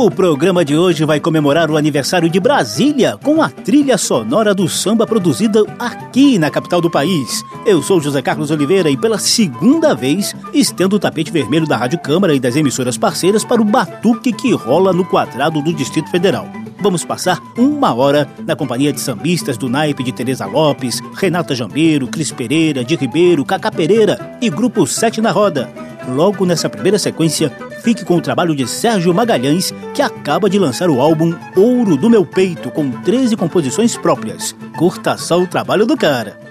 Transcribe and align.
O 0.00 0.08
programa 0.12 0.64
de 0.64 0.76
hoje 0.76 1.04
vai 1.04 1.18
comemorar 1.18 1.68
o 1.72 1.76
aniversário 1.76 2.30
de 2.30 2.38
Brasília 2.38 3.18
com 3.20 3.42
a 3.42 3.50
trilha 3.50 3.98
sonora 3.98 4.54
do 4.54 4.68
samba 4.68 5.04
produzida 5.04 5.64
aqui 5.76 6.38
na 6.38 6.52
capital 6.52 6.80
do 6.80 6.88
país. 6.88 7.42
Eu 7.66 7.82
sou 7.82 8.00
José 8.00 8.22
Carlos 8.22 8.52
Oliveira 8.52 8.88
e 8.88 8.96
pela 8.96 9.18
segunda 9.18 9.96
vez 9.96 10.36
estendo 10.54 10.94
o 10.94 10.98
tapete 11.00 11.32
vermelho 11.32 11.66
da 11.66 11.76
Rádio 11.76 11.98
Câmara 11.98 12.32
e 12.32 12.38
das 12.38 12.54
emissoras 12.54 12.96
parceiras 12.96 13.42
para 13.42 13.60
o 13.60 13.64
batuque 13.64 14.32
que 14.32 14.54
rola 14.54 14.92
no 14.92 15.04
quadrado 15.04 15.60
do 15.60 15.74
Distrito 15.74 16.12
Federal. 16.12 16.46
Vamos 16.80 17.04
passar 17.04 17.42
uma 17.56 17.92
hora 17.92 18.28
na 18.46 18.54
companhia 18.54 18.92
de 18.92 19.00
sambistas 19.00 19.56
do 19.56 19.68
naipe 19.68 20.04
de 20.04 20.12
Teresa 20.12 20.46
Lopes, 20.46 21.02
Renata 21.16 21.56
Jambeiro, 21.56 22.06
Cris 22.06 22.30
Pereira, 22.30 22.84
de 22.84 22.94
Ribeiro, 22.94 23.44
Cacá 23.44 23.72
Pereira 23.72 24.38
e 24.40 24.48
Grupo 24.48 24.86
Sete 24.86 25.20
na 25.20 25.32
Roda. 25.32 25.68
Logo 26.14 26.46
nessa 26.46 26.70
primeira 26.70 27.00
sequência, 27.00 27.52
fique 27.82 28.04
com 28.04 28.16
o 28.16 28.20
trabalho 28.20 28.54
de 28.54 28.66
Sérgio 28.66 29.14
Magalhães, 29.14 29.72
que 29.94 30.02
acaba 30.02 30.48
de 30.48 30.58
lançar 30.58 30.90
o 30.90 31.00
álbum 31.00 31.34
Ouro 31.56 31.96
do 31.96 32.10
Meu 32.10 32.24
Peito, 32.24 32.70
com 32.70 32.90
13 32.90 33.36
composições 33.36 33.96
próprias. 33.96 34.54
Curta 34.76 35.16
só 35.16 35.40
o 35.40 35.46
trabalho 35.46 35.86
do 35.86 35.96
cara. 35.96 36.47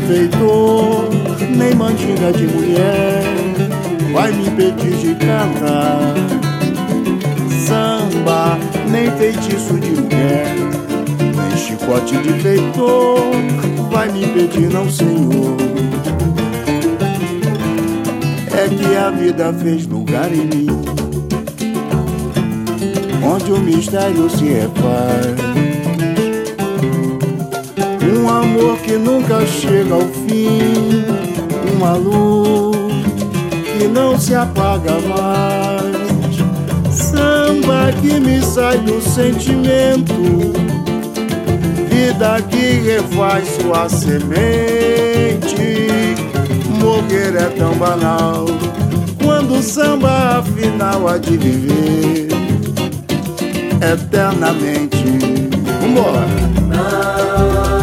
Feitor 0.00 1.08
nem 1.56 1.74
mandinga 1.74 2.32
de 2.32 2.46
mulher 2.46 3.22
vai 4.12 4.32
me 4.32 4.46
impedir 4.48 4.96
de 4.96 5.14
cantar 5.14 6.14
samba, 7.66 8.58
nem 8.90 9.10
feitiço 9.12 9.74
de 9.74 9.90
mulher, 9.90 10.54
nem 11.18 11.56
chicote 11.56 12.16
de 12.18 12.32
feitor 12.40 13.18
vai 13.90 14.10
me 14.10 14.24
impedir, 14.24 14.70
não, 14.70 14.88
senhor. 14.90 15.56
É 18.52 18.68
que 18.68 18.96
a 18.96 19.10
vida 19.10 19.52
fez 19.52 19.86
lugar 19.86 20.32
em 20.32 20.46
mim, 20.46 20.66
onde 23.22 23.52
o 23.52 23.58
mistério 23.58 24.28
se 24.30 24.44
refaz. 24.44 25.43
Um 28.24 28.28
amor 28.30 28.78
que 28.78 28.96
nunca 28.96 29.44
chega 29.44 29.92
ao 29.92 30.00
fim 30.00 31.04
uma 31.76 31.92
luz 31.92 32.74
que 33.76 33.86
não 33.86 34.18
se 34.18 34.34
apaga 34.34 34.92
mais. 35.00 35.94
Samba 36.90 37.92
que 38.00 38.18
me 38.18 38.40
sai 38.40 38.78
do 38.78 38.98
sentimento, 39.02 40.14
vida 41.90 42.40
que 42.48 42.80
refaz 42.80 43.46
sua 43.60 43.90
semente. 43.90 44.32
Morrer 46.80 47.36
é 47.36 47.50
tão 47.58 47.74
banal 47.74 48.46
quando 49.22 49.58
o 49.58 49.62
samba 49.62 50.38
afinal 50.38 51.06
há 51.08 51.18
de 51.18 51.36
viver 51.36 52.28
eternamente. 53.82 55.04
Vambora! 55.82 56.24
que 56.74 57.73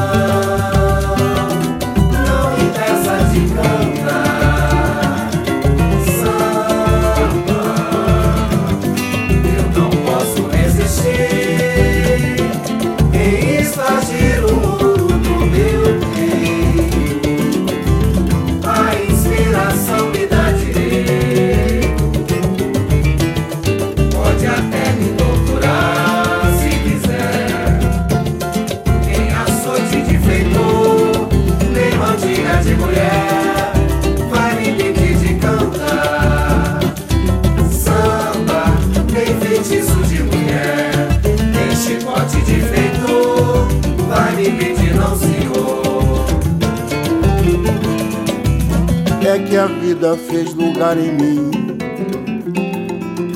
vida 50.01 50.17
fez 50.17 50.55
lugar 50.55 50.97
em 50.97 51.11
mim, 51.11 51.51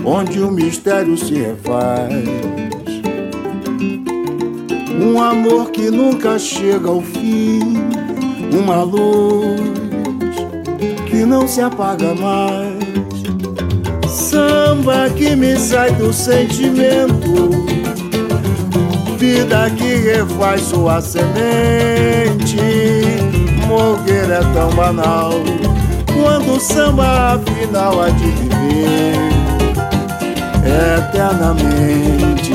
onde 0.03 0.41
o 0.41 0.49
mistério 0.49 1.15
se 1.15 1.35
refaz. 1.35 2.11
Um 4.99 5.21
amor 5.21 5.69
que 5.69 5.91
nunca 5.91 6.39
chega 6.39 6.89
ao 6.89 7.01
fim, 7.01 7.59
uma 8.51 8.81
luz 8.81 9.61
que 11.07 11.23
não 11.23 11.47
se 11.47 11.61
apaga 11.61 12.15
mais. 12.15 12.83
Samba 14.09 15.07
que 15.15 15.35
me 15.35 15.55
sai 15.57 15.91
do 15.91 16.11
sentimento, 16.11 17.51
vida 19.19 19.69
que 19.77 19.97
refaz 19.97 20.61
sua 20.61 20.99
semente. 20.99 22.57
Morrer 23.67 24.31
é 24.31 24.41
tão 24.53 24.69
banal 24.71 25.31
o 26.55 26.59
samba 26.59 27.33
afinal 27.33 28.01
há 28.01 28.09
de 28.09 28.31
viver 28.31 29.16
eternamente. 30.63 32.53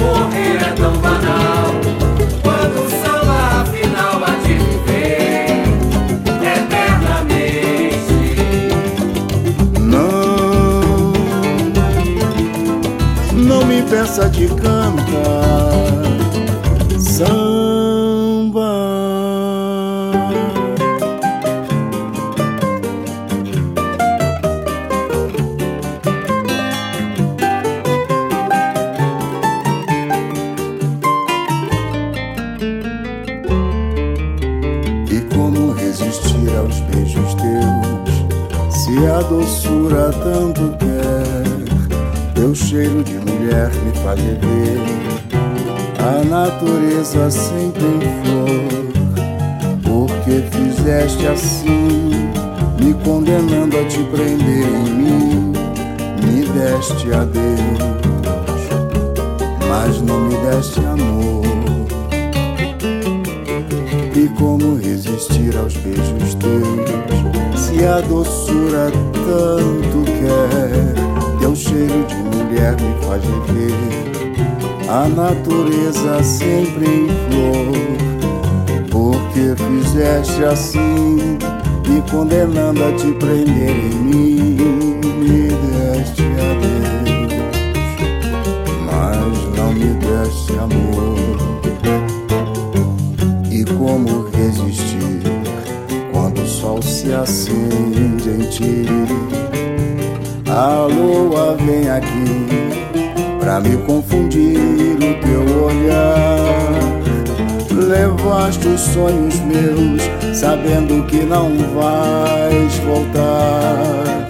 Morrer 0.00 0.56
é 0.56 0.72
tão 0.74 0.96
banal 0.96 1.74
quando 2.42 2.86
o 2.86 2.88
samba 2.88 3.60
afinal 3.60 4.24
há 4.24 4.30
de 4.46 4.54
viver 4.54 5.62
eternamente. 6.56 8.16
Não, 9.78 11.12
não 13.32 13.66
me 13.66 13.82
peça 13.82 14.30
de 14.30 14.48
cantar. 14.48 15.82
doçura 20.22 20.41
faz 73.04 73.22
viver 73.24 74.12
a 74.92 75.08
natureza 75.08 76.22
sempre 76.22 76.84
em 76.84 77.08
flor. 77.08 77.72
Porque 78.90 79.54
fizeste 79.56 80.44
assim, 80.44 81.38
me 81.88 82.02
condenando 82.10 82.84
a 82.84 82.92
te 82.92 83.10
prender 83.12 83.70
em 83.70 83.94
mim, 83.94 85.00
me 85.18 85.48
deste 85.48 86.22
a 86.22 86.52
Deus, 86.60 87.32
mas 88.84 89.56
não 89.56 89.72
me 89.72 89.94
deste 89.94 90.52
amor. 90.58 91.16
E 93.50 93.64
como 93.64 94.28
resistir 94.36 95.22
quando 96.12 96.42
o 96.42 96.46
sol 96.46 96.82
se 96.82 97.12
acende 97.14 98.28
em 98.28 98.50
ti? 98.50 98.86
A 100.50 100.86
lua 100.86 101.56
vem 101.56 101.88
aqui 101.88 102.61
pra 103.42 103.58
me 103.60 103.76
confundir 103.78 104.94
o 104.94 105.14
teu 105.20 105.64
olhar. 105.64 106.72
Levaste 107.72 108.68
os 108.68 108.80
sonhos 108.80 109.40
meus, 109.40 110.02
sabendo 110.32 111.04
que 111.06 111.24
não 111.24 111.50
vais 111.74 112.78
voltar. 112.86 114.28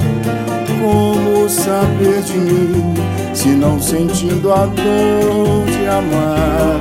Como 0.80 1.46
saber 1.48 2.22
de 2.22 2.38
mim, 2.38 2.94
se 3.34 3.48
não 3.48 3.78
sentindo 3.78 4.50
a 4.50 4.64
dor 4.64 5.66
de 5.66 5.86
amar? 5.86 6.80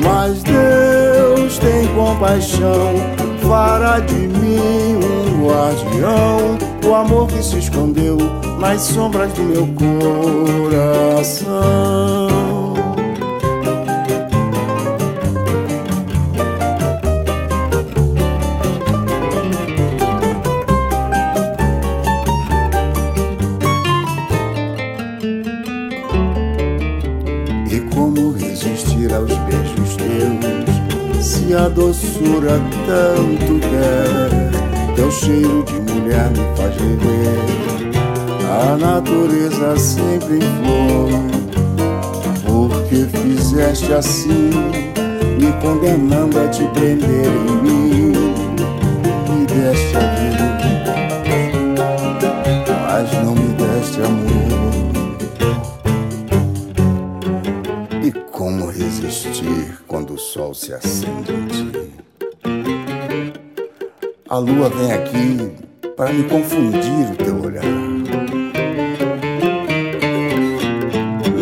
Mas 0.00 0.44
Deus 0.44 1.58
tem 1.58 1.88
compaixão, 1.88 2.94
fará 3.42 3.98
de 3.98 4.14
mim 4.14 5.00
um 5.02 5.44
guardião 5.44 6.55
o 6.86 6.94
amor 6.94 7.26
que 7.26 7.42
se 7.42 7.58
escondeu 7.58 8.16
nas 8.60 8.80
sombras 8.82 9.32
do 9.32 9.42
meu 9.42 9.66
coração. 10.70 11.46
E 27.68 27.80
como 27.92 28.32
resistir 28.32 29.12
aos 29.12 29.32
beijos 29.38 29.96
teus, 29.96 31.26
se 31.26 31.52
a 31.52 31.68
doçura 31.68 32.60
tanto 32.86 33.58
quer, 33.60 34.94
teu 34.94 35.10
cheiro 35.10 35.64
de 35.64 35.85
me 36.06 36.56
faz 36.56 36.74
viver. 36.76 37.38
A 38.48 38.76
natureza 38.76 39.76
sempre 39.76 40.36
em 40.36 40.40
flor, 40.40 41.10
porque 42.46 43.06
fizeste 43.18 43.92
assim, 43.92 44.50
me 45.38 45.52
condenando 45.60 46.38
a 46.40 46.48
te 46.48 46.64
prender 46.68 47.26
em 47.26 47.62
mim. 47.62 48.12
Me 49.28 49.46
deste 49.46 49.96
a 49.96 50.00
vida, 50.14 50.46
mas 52.82 53.12
não 53.24 53.34
me 53.34 53.48
deste 53.54 54.00
amor. 54.02 54.46
E 58.02 58.12
como 58.30 58.70
resistir 58.70 59.78
quando 59.86 60.14
o 60.14 60.18
sol 60.18 60.54
se 60.54 60.72
acende 60.72 61.32
em 61.32 61.46
ti? 61.46 61.92
A 64.28 64.38
lua 64.38 64.68
vem 64.68 64.92
aqui 64.92 65.52
para 65.96 66.12
me 66.12 66.24
confundir 66.24 67.10
o 67.10 67.16
teu 67.16 67.42
olhar. 67.42 67.64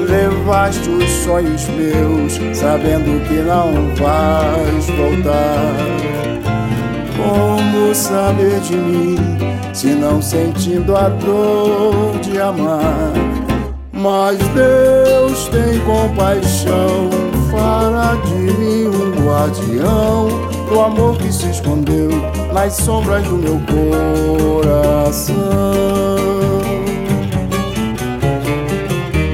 Levaste 0.09 0.89
os 0.89 1.11
sonhos 1.11 1.67
meus, 1.71 2.35
sabendo 2.57 3.21
que 3.27 3.35
não 3.35 3.73
vais 3.97 4.87
voltar. 4.91 5.75
Como 7.17 7.95
saber 7.95 8.61
de 8.61 8.77
mim, 8.77 9.17
se 9.73 9.89
não 9.89 10.23
sentindo 10.23 10.97
a 10.97 11.09
dor 11.09 12.19
de 12.23 12.41
amar? 12.41 13.13
Mas 13.93 14.39
Deus 14.39 15.49
tem 15.49 15.81
compaixão, 15.81 17.11
fará 17.51 18.15
de 18.27 18.53
mim 18.59 18.87
um 18.87 19.27
guardião 19.27 20.29
do 20.69 20.81
amor 20.81 21.17
que 21.19 21.33
se 21.33 21.51
escondeu 21.51 22.11
nas 22.55 22.75
sombras 22.75 23.27
do 23.27 23.37
meu 23.37 23.61
coração. 24.63 25.35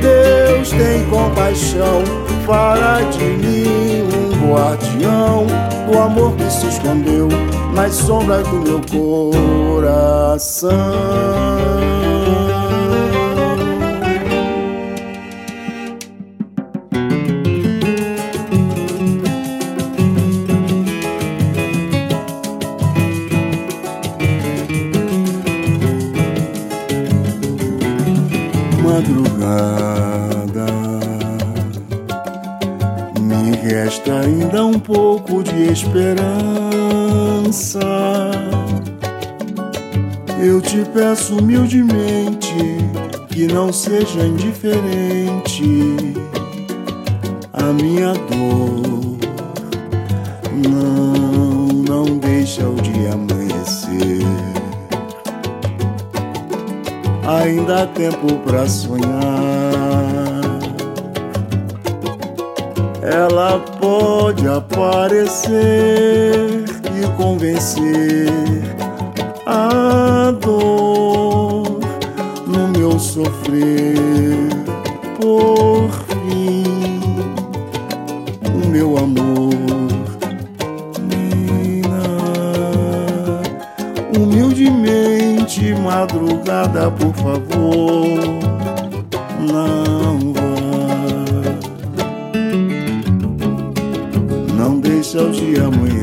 Deus 0.00 0.70
tem 0.70 1.04
compaixão, 1.10 2.02
fará 2.46 3.02
de 3.02 3.22
mim 3.22 4.08
um 4.10 4.50
guardião 4.50 5.46
do 5.86 5.98
amor 5.98 6.34
que 6.36 6.50
se 6.50 6.66
escondeu 6.66 7.28
nas 7.74 7.92
sombras 7.92 8.48
do 8.48 8.56
meu 8.56 8.80
coração. 8.90 10.70
Não 43.52 43.72
seja 43.72 44.24
indiferente 44.24 46.14
a 47.52 47.64
minha 47.72 48.12
dor. 48.12 49.18
Não, 50.68 51.66
não 51.66 52.18
deixa 52.18 52.68
o 52.68 52.74
dia 52.76 53.12
amanhecer 53.14 54.20
ainda 57.26 57.82
há 57.82 57.86
tempo 57.86 58.38
pra 58.44 58.66
sonhar. 58.68 59.10
Ela 63.02 63.58
pode 63.80 64.46
aparecer 64.46 65.54
e 66.94 67.06
convencer 67.16 68.28
a 69.46 70.32
dor 70.40 70.79
sofrer. 73.00 74.48
Por 75.20 75.90
fim, 76.08 76.64
o 78.44 78.68
meu 78.68 78.98
amor. 78.98 79.50
Nina, 81.08 82.02
humildemente 84.16 85.74
madrugada, 85.74 86.90
por 86.90 87.14
favor, 87.14 88.20
não 89.50 90.32
vá. 90.32 90.50
Não 94.56 94.80
deixa 94.80 95.22
o 95.22 95.30
dia 95.30 95.64
amanhecer 95.64 95.99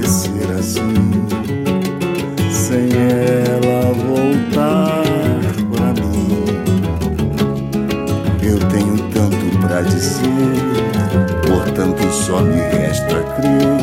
só 12.18 12.42
me 12.42 12.60
resta 12.60 13.24
crer 13.36 13.78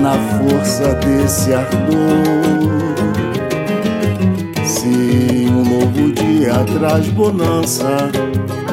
na 0.00 0.14
força 0.38 0.94
desse 0.94 1.52
ardor. 1.52 2.82
Se 4.64 5.46
um 5.48 5.64
novo 5.64 6.12
dia 6.12 6.54
traz 6.78 7.06
bonança, 7.10 8.10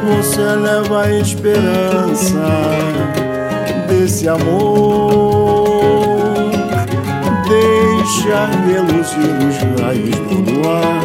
você 0.03 0.41
leva 0.41 1.03
a 1.03 1.11
esperança 1.19 2.47
desse 3.87 4.29
amor. 4.29 5.69
Deixa 7.47 8.45
reluzir 8.65 9.35
os 9.47 9.57
raios 9.81 10.15
do 10.15 10.51
luar, 10.51 11.01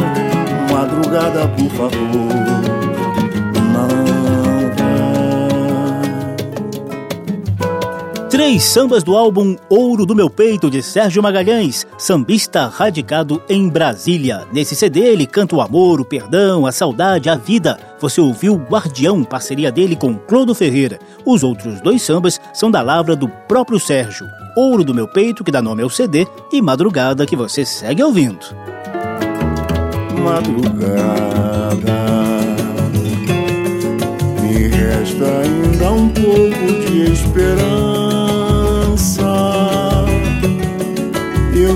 madrugada, 0.71 1.47
por 1.49 1.69
favor. 1.71 2.54
Três 8.45 8.63
sambas 8.63 9.01
do 9.01 9.17
álbum 9.17 9.55
Ouro 9.67 10.05
do 10.05 10.13
Meu 10.13 10.29
Peito, 10.29 10.69
de 10.69 10.83
Sérgio 10.83 11.23
Magalhães, 11.23 11.83
sambista 11.97 12.67
radicado 12.67 13.41
em 13.49 13.67
Brasília. 13.67 14.45
Nesse 14.53 14.75
CD 14.75 14.99
ele 14.99 15.25
canta 15.25 15.55
o 15.55 15.61
amor, 15.61 15.99
o 15.99 16.05
perdão, 16.05 16.67
a 16.67 16.71
saudade, 16.71 17.27
a 17.27 17.33
vida. 17.33 17.79
Você 17.99 18.21
ouviu 18.21 18.55
Guardião, 18.55 19.23
parceria 19.23 19.71
dele 19.71 19.95
com 19.95 20.13
Clodo 20.15 20.53
Ferreira. 20.53 20.99
Os 21.25 21.41
outros 21.41 21.81
dois 21.81 22.03
sambas 22.03 22.39
são 22.53 22.69
da 22.69 22.83
lavra 22.83 23.15
do 23.15 23.27
próprio 23.47 23.79
Sérgio. 23.79 24.27
Ouro 24.55 24.83
do 24.83 24.93
Meu 24.93 25.07
Peito, 25.07 25.43
que 25.43 25.51
dá 25.51 25.59
nome 25.59 25.81
ao 25.81 25.89
CD, 25.89 26.27
e 26.53 26.61
Madrugada, 26.61 27.25
que 27.25 27.35
você 27.35 27.65
segue 27.65 28.03
ouvindo. 28.03 28.45
Madrugada 30.23 30.85
me 34.39 34.67
resta 34.67 35.25
ainda 35.25 35.91
um 35.91 36.09
pouco 36.09 36.91
de 36.91 37.11
esperança 37.11 38.04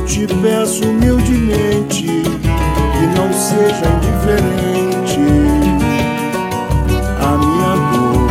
te 0.10 0.26
peço 0.42 0.84
humildemente 0.90 2.02
que 2.02 3.06
não 3.16 3.32
seja 3.32 3.86
indiferente 3.96 5.20
a 7.22 7.38
minha 7.38 7.76
dor. 7.92 8.30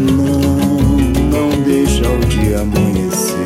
Não, 0.00 0.38
não 1.28 1.50
deixa 1.64 2.08
o 2.08 2.20
dia 2.26 2.60
amanhecer. 2.60 3.36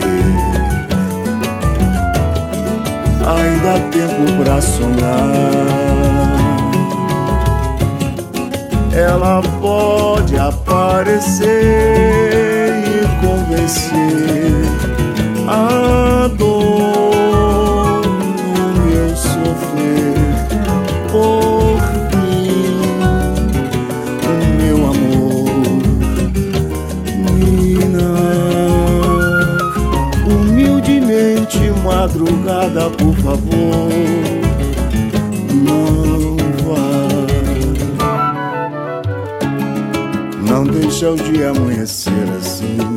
Ainda 3.26 3.76
há 3.76 3.80
tempo 3.90 4.24
pra 4.44 4.60
sonhar. 4.60 5.32
Ela 8.92 9.40
pode 9.62 10.36
aparecer 10.36 11.54
e 12.86 13.08
convencer 13.26 14.93
a 15.54 16.26
dor 16.36 18.02
meu 18.84 19.16
sofrer 19.16 20.16
por 21.12 21.78
fim, 22.10 22.74
o 24.26 24.34
meu 24.58 24.78
amor, 24.86 25.50
Nina, 27.38 28.10
humildemente 30.26 31.62
madrugada, 31.84 32.90
por 32.90 33.14
favor, 33.18 33.92
não 40.48 40.64
deixa 40.64 41.10
o 41.10 41.16
dia 41.16 41.50
amanhecer 41.50 42.28
assim 42.40 42.93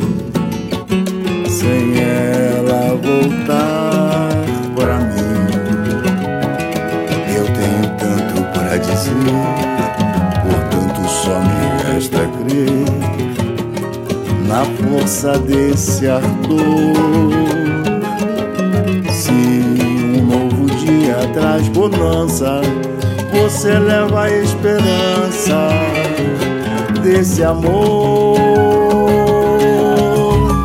na 14.57 14.65
força 14.65 15.37
desse 15.37 16.07
ardor. 16.07 16.57
Se 19.11 19.31
um 19.31 20.25
novo 20.25 20.65
dia 20.77 21.17
traz 21.31 21.67
bonança, 21.67 22.61
você 23.31 23.77
leva 23.77 24.23
a 24.23 24.31
esperança 24.31 25.69
desse 27.03 27.43
amor 27.43 28.37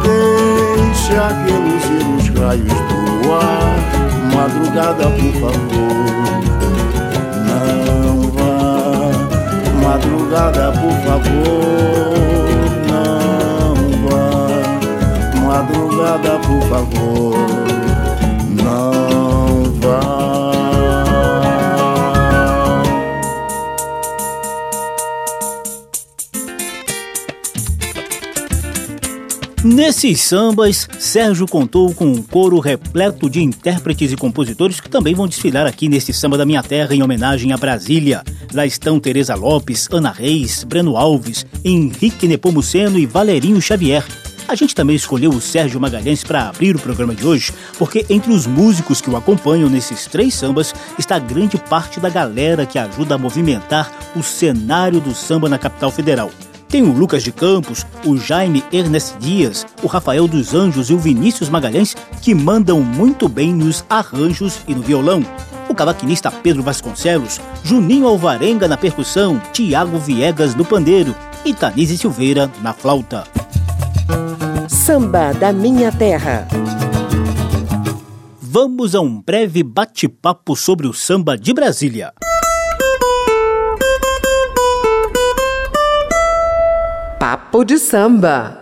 deixa 0.03 1.29
reluzir 1.45 2.07
os 2.17 2.29
raios 2.41 2.73
do 2.89 3.27
luar. 3.27 3.77
Madrugada, 4.35 5.11
por 5.11 5.33
favor, 5.35 6.41
não 7.47 8.23
vá. 8.31 9.11
Madrugada, 9.87 10.73
por 10.73 10.97
favor, 11.05 12.51
Madrugada, 16.12 16.38
por 16.40 16.62
favor, 16.69 17.35
não 18.62 19.64
vá. 19.81 20.52
Nesses 29.64 30.21
sambas, 30.21 30.87
Sérgio 30.99 31.47
contou 31.47 31.95
com 31.95 32.04
um 32.04 32.21
coro 32.21 32.59
repleto 32.59 33.31
de 33.31 33.40
intérpretes 33.40 34.12
e 34.12 34.16
compositores 34.16 34.81
que 34.81 34.90
também 34.90 35.14
vão 35.14 35.26
desfilar 35.26 35.66
aqui 35.66 35.88
neste 35.88 36.12
Samba 36.12 36.37
da 36.37 36.45
Minha 36.45 36.62
Terra 36.62 36.95
em 36.95 37.02
homenagem 37.02 37.52
a 37.52 37.57
Brasília. 37.57 38.23
Lá 38.52 38.66
estão 38.66 39.00
Teresa 39.00 39.35
Lopes, 39.35 39.88
Ana 39.90 40.11
Reis, 40.11 40.62
Breno 40.64 40.97
Alves, 40.97 41.47
Henrique 41.64 42.28
Nepomuceno 42.28 42.99
e 42.99 43.07
Valerinho 43.07 43.62
Xavier. 43.62 44.04
A 44.52 44.54
gente 44.54 44.75
também 44.75 44.94
escolheu 44.94 45.30
o 45.30 45.40
Sérgio 45.40 45.80
Magalhães 45.80 46.23
para 46.23 46.47
abrir 46.47 46.76
o 46.76 46.78
programa 46.78 47.14
de 47.14 47.26
hoje, 47.26 47.54
porque 47.78 48.04
entre 48.11 48.30
os 48.30 48.47
músicos 48.47 49.00
que 49.00 49.09
o 49.09 49.16
acompanham 49.16 49.71
nesses 49.71 50.04
três 50.04 50.35
sambas 50.35 50.75
está 50.99 51.18
grande 51.18 51.56
parte 51.56 51.99
da 51.99 52.11
galera 52.11 52.66
que 52.66 52.78
ajuda 52.78 53.14
a 53.14 53.18
movimentar 53.18 53.90
o 54.14 54.23
cenário 54.23 55.00
do 55.00 55.14
samba 55.14 55.49
na 55.49 55.56
capital 55.56 55.90
federal. 55.90 56.30
Tem 56.68 56.82
o 56.82 56.92
Lucas 56.92 57.23
de 57.23 57.32
Campos, 57.32 57.87
o 58.04 58.18
Jaime 58.18 58.62
Ernest 58.71 59.16
Dias, 59.18 59.66
o 59.82 59.87
Rafael 59.87 60.28
dos 60.28 60.52
Anjos 60.52 60.90
e 60.90 60.92
o 60.92 60.99
Vinícius 60.99 61.49
Magalhães, 61.49 61.97
que 62.21 62.35
mandam 62.35 62.82
muito 62.82 63.30
bem 63.30 63.54
nos 63.54 63.82
arranjos 63.88 64.59
e 64.68 64.75
no 64.75 64.82
violão. 64.82 65.25
O 65.66 65.75
cavaquinista 65.75 66.30
Pedro 66.30 66.62
Vasconcelos, 66.62 67.40
Juninho 67.64 68.06
Alvarenga 68.06 68.68
na 68.68 68.76
percussão, 68.76 69.40
Tiago 69.50 69.97
Viegas 69.97 70.54
no 70.54 70.64
pandeiro 70.66 71.14
e 71.42 71.54
Tanise 71.54 71.97
Silveira 71.97 72.52
na 72.61 72.75
flauta. 72.75 73.25
Samba 74.69 75.33
da 75.33 75.52
Minha 75.52 75.90
Terra. 75.92 76.47
Vamos 78.40 78.95
a 78.95 79.00
um 79.00 79.21
breve 79.21 79.62
bate-papo 79.62 80.54
sobre 80.54 80.87
o 80.87 80.92
samba 80.92 81.37
de 81.37 81.52
Brasília. 81.54 82.12
Papo 87.19 87.64
de 87.64 87.78
Samba. 87.78 88.62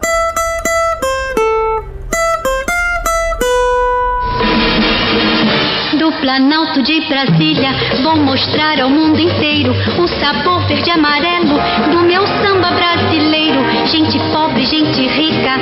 Planalto 6.20 6.82
de 6.82 7.00
Brasília, 7.08 7.70
vou 8.02 8.14
mostrar 8.16 8.78
ao 8.78 8.90
mundo 8.90 9.18
inteiro 9.18 9.74
o 9.98 10.06
sabor 10.06 10.60
verde 10.66 10.90
amarelo 10.90 11.58
do 11.90 12.02
meu 12.02 12.26
samba 12.26 12.70
brasileiro. 12.72 13.58
Gente 13.86 14.18
pobre, 14.30 14.66
gente 14.66 15.00
rica, 15.06 15.54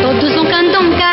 todos 0.00 0.34
um 0.34 0.46
candonga. 0.46 1.12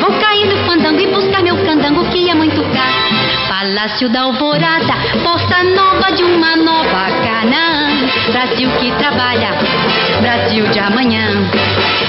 Vou 0.00 0.18
cair 0.18 0.46
no 0.46 0.56
fandango 0.64 0.98
e 0.98 1.06
buscar 1.08 1.42
meu 1.42 1.56
candango 1.58 2.04
que 2.06 2.30
é 2.30 2.34
muito 2.34 2.62
caro. 2.62 3.48
Palácio 3.48 4.08
da 4.08 4.22
Alvorada, 4.22 4.94
Bossa 5.22 5.62
Nova 5.62 6.10
de 6.12 6.24
uma 6.24 6.56
nova 6.56 7.10
Canaã. 7.22 8.08
Brasil 8.32 8.70
que 8.80 8.92
trabalha, 8.92 9.50
Brasil 10.22 10.66
de 10.68 10.78
amanhã. 10.78 11.28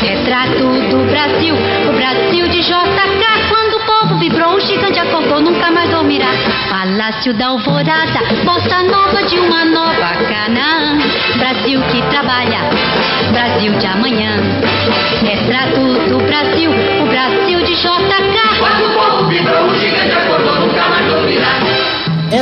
Retrato 0.02 0.64
do 0.90 1.06
Brasil, 1.12 1.54
o 1.54 1.94
Brasil 1.94 2.48
de 2.48 2.62
JK. 2.62 3.65
Quando 4.06 4.18
o 4.18 4.20
povo 4.20 4.20
vibrou, 4.20 4.56
o 4.56 4.60
gigante 4.60 5.00
acordou, 5.00 5.42
nunca 5.42 5.72
mais 5.72 5.90
dormirá. 5.90 6.28
Palácio 6.70 7.34
da 7.34 7.48
Alvorada, 7.48 8.20
Bossa 8.44 8.84
Nova 8.84 9.24
de 9.24 9.40
uma 9.40 9.66
nova 9.66 10.14
Canaã. 10.30 10.98
Brasil 11.38 11.82
que 11.92 12.02
trabalha, 12.10 12.70
Brasil 13.32 13.72
de 13.80 13.88
amanhã. 13.88 14.38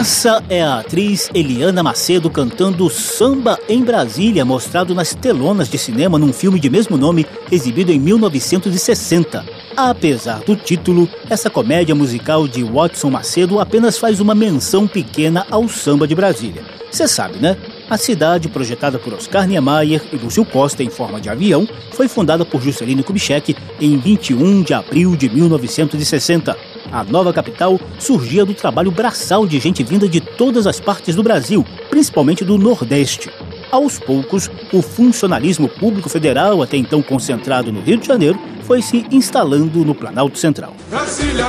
Essa 0.03 0.43
é 0.50 0.62
a 0.62 0.79
atriz 0.79 1.29
Eliana 1.33 1.81
Macedo 1.81 2.29
cantando 2.29 2.89
Samba 2.89 3.57
em 3.69 3.81
Brasília, 3.81 4.43
mostrado 4.43 4.93
nas 4.93 5.15
telonas 5.15 5.69
de 5.69 5.77
cinema 5.77 6.19
num 6.19 6.33
filme 6.33 6.60
de 6.60 6.69
mesmo 6.69 6.98
nome, 6.98 7.25
exibido 7.50 7.89
em 7.89 7.98
1960. 8.01 9.45
Apesar 9.77 10.39
do 10.41 10.57
título, 10.57 11.07
essa 11.29 11.50
comédia 11.50 11.95
musical 11.95 12.50
de 12.50 12.65
Watson 12.65 13.12
Macedo 13.12 13.62
apenas 13.62 13.98
faz 13.98 14.19
uma 14.19 14.36
menção 14.36 14.89
pequena 14.89 15.48
ao 15.50 15.69
samba 15.69 16.05
de 16.05 16.13
Brasília. 16.13 16.65
Você 16.91 17.07
sabe, 17.07 17.39
né? 17.39 17.55
A 17.90 17.98
cidade, 17.98 18.50
projetada 18.50 18.98
por 18.98 19.13
Oscar 19.13 19.48
Niemeyer 19.48 20.02
e 20.12 20.16
Lúcio 20.16 20.46
Costa 20.46 20.84
em 20.84 20.90
forma 20.90 21.20
de 21.20 21.30
avião, 21.30 21.68
foi 21.92 22.08
fundada 22.08 22.46
por 22.46 22.62
Juscelino 22.62 23.04
Kubitschek 23.04 23.56
em 23.80 23.98
21 23.98 24.63
de 24.63 24.74
abril 24.74 25.16
de 25.16 25.30
1960. 25.30 26.58
A 26.92 27.04
nova 27.04 27.34
capital 27.34 27.80
surgia 28.00 28.46
do 28.46 28.54
trabalho 28.54 28.92
braçal 28.92 29.46
de 29.46 29.60
gente 29.60 29.84
vinda 29.84 30.08
de 30.08 30.22
todas 30.22 30.66
as 30.66 30.80
partes 30.80 31.16
do 31.16 31.24
Brasil, 31.24 31.66
principalmente 31.90 32.46
do 32.46 32.58
Nordeste. 32.58 33.30
Aos 33.72 34.00
poucos, 34.00 34.50
o 34.72 34.82
funcionalismo 34.82 35.68
público 35.68 36.08
federal, 36.08 36.62
até 36.62 36.78
então 36.78 37.02
concentrado 37.02 37.72
no 37.72 37.82
Rio 37.82 37.98
de 37.98 38.08
Janeiro, 38.08 38.40
foi 38.63 38.82
se 38.82 39.06
instalando 39.12 39.84
no 39.84 39.96
Planalto 39.96 40.38
Central. 40.38 40.75
Brasília 40.90 41.48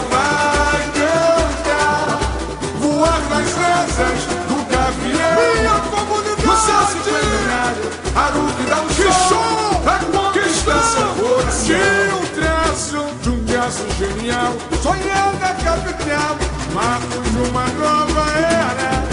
sonhando 14.83 15.45
a 15.45 15.55
capital, 15.63 16.37
marcos 16.73 17.31
de 17.31 17.39
uma 17.49 17.67
nova 17.67 18.31
era. 18.39 19.05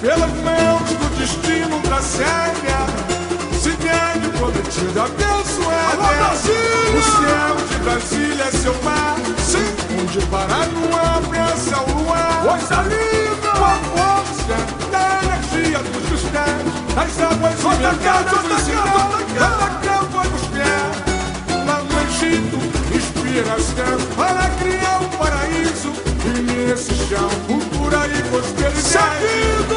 Pelas 0.00 0.32
mãos 0.42 0.90
do 0.90 1.16
destino 1.16 1.80
da 1.88 2.02
séria 2.02 3.06
cidade 3.58 4.28
prometida 4.38 5.04
abençoada. 5.04 6.34
O 6.36 7.02
céu 7.02 7.56
de 7.68 7.76
Brasília 7.82 8.44
é 8.44 8.50
seu 8.50 8.74
mar, 8.82 9.16
sim, 9.38 9.74
onde 10.00 10.20
parar 10.26 10.66
numa 10.66 11.20
praça 11.28 11.82
o 11.82 12.02
luar. 12.02 12.42
Coisa 12.46 12.82
linda! 12.82 13.50
Com 13.56 13.64
a 13.64 13.76
força 13.96 14.56
da 14.92 15.20
energia 15.24 15.78
dos 15.78 16.06
cristais, 16.08 16.66
as 16.96 17.20
águas 17.22 17.60
imediatas 17.62 18.42
do 18.42 18.60
sinal, 18.60 19.10
cada 19.34 19.68
campo 19.80 20.35
inspiração 23.36 23.98
para 24.16 24.48
criar 24.56 25.00
um 25.02 25.08
paraíso. 25.18 25.92
E 26.24 26.40
nesse 26.40 26.94
chão, 27.06 27.28
cultura 27.46 28.06
e 28.08 28.22
prosperidade. 28.30 28.80
Seguindo! 28.82 29.76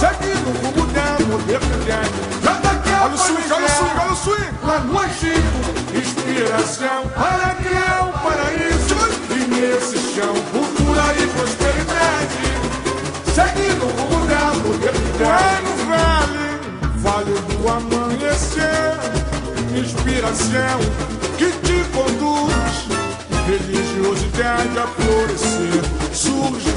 Seguindo 0.00 0.48
o 0.48 0.52
rumo 0.64 0.86
da 0.92 1.18
modernidade. 1.26 2.10
Cada 2.42 2.74
Olha 3.04 3.12
o 3.12 3.18
swing, 3.18 3.52
olha 3.52 3.66
o 3.66 3.68
swing, 3.68 3.90
olha 4.00 4.12
o 4.12 4.16
swing. 4.16 4.50
Lá 4.62 4.78
no 4.80 5.04
Egito, 5.04 5.74
inspiração 5.94 7.06
para 7.08 7.54
criar 7.56 8.04
um 8.04 8.12
paraíso. 8.12 8.96
E 9.30 9.38
nesse 9.50 9.98
chão, 10.14 10.34
cultura 10.52 11.02
e 11.18 11.26
prosperidade. 11.26 12.44
Seguindo 13.34 13.84
o 13.84 13.88
rumo 13.88 14.26
da 14.26 14.54
modernidade. 14.54 15.62
no 15.64 15.74
vale, 15.90 16.46
vale 16.96 17.34
do 17.40 17.68
amanhecer. 17.68 18.94
Inspiração 19.76 20.80
que 21.36 21.50
te 21.50 21.84
conduz. 21.90 22.93
Religiosidade 23.46 24.78
a 24.78 24.86
florescer. 24.86 25.82
Surge 26.12 26.72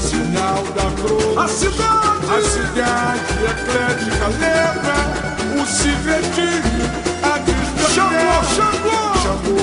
sinal 0.00 0.62
da 0.74 0.90
cruz. 1.00 1.36
A 1.38 1.48
cidade, 1.48 2.26
a 2.28 2.42
cidade 2.42 3.32
eclética 3.44 4.26
lembra 4.38 5.62
o 5.62 5.66
civetinho, 5.66 6.86
a 7.22 7.38
desgraça. 7.38 7.94
Xangô, 8.54 9.00
Xangô, 9.22 9.62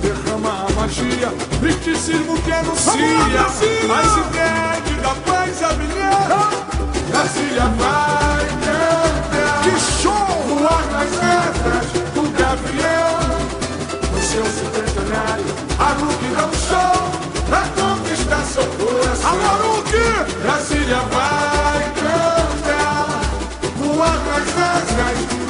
derrama 0.00 0.66
a 0.66 0.72
magia, 0.80 1.32
misticismo 1.60 2.40
que 2.42 2.52
anuncia 2.52 3.40
a 3.40 3.48
cidade 3.50 4.94
da 5.02 5.14
paz 5.26 5.62
a 5.62 5.72
brilhar. 5.72 6.50
Brasília 7.10 7.66
vai 7.78 8.03
um 15.92 16.52
show 16.54 17.44
pra 17.48 17.62
conquistar 17.68 18.42
seu 18.44 18.64
coração. 18.64 19.32
Haruki! 19.32 20.40
Brasília 20.42 21.00
vai 21.00 21.92
cantar, 21.94 23.20
voar 23.76 24.18
nas 24.26 24.58
asas 24.58 25.43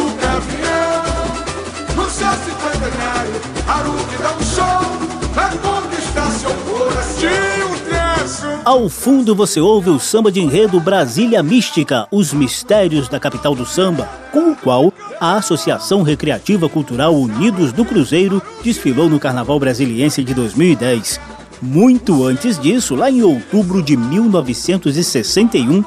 Ao 8.64 8.88
fundo 8.88 9.34
você 9.34 9.60
ouve 9.60 9.90
o 9.90 10.00
samba 10.00 10.32
de 10.32 10.40
enredo 10.40 10.80
Brasília 10.80 11.42
Mística, 11.42 12.08
os 12.10 12.32
mistérios 12.32 13.10
da 13.10 13.20
capital 13.20 13.54
do 13.54 13.66
samba, 13.66 14.08
com 14.32 14.52
o 14.52 14.56
qual 14.56 14.90
a 15.20 15.36
Associação 15.36 16.00
Recreativa 16.00 16.66
Cultural 16.66 17.14
Unidos 17.14 17.74
do 17.74 17.84
Cruzeiro 17.84 18.40
desfilou 18.62 19.10
no 19.10 19.20
Carnaval 19.20 19.60
Brasiliense 19.60 20.24
de 20.24 20.32
2010. 20.32 21.20
Muito 21.60 22.24
antes 22.24 22.58
disso, 22.58 22.94
lá 22.94 23.10
em 23.10 23.22
outubro 23.22 23.82
de 23.82 23.98
1961, 23.98 25.84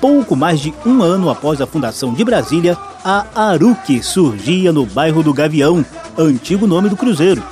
pouco 0.00 0.36
mais 0.36 0.60
de 0.60 0.72
um 0.86 1.02
ano 1.02 1.30
após 1.30 1.60
a 1.60 1.66
fundação 1.66 2.14
de 2.14 2.24
Brasília, 2.24 2.78
a 3.04 3.26
Aruque 3.34 4.04
surgia 4.04 4.72
no 4.72 4.86
bairro 4.86 5.24
do 5.24 5.34
Gavião, 5.34 5.84
antigo 6.16 6.64
nome 6.64 6.88
do 6.88 6.96
Cruzeiro. 6.96 7.42